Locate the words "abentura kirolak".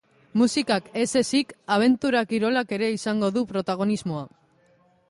1.77-2.75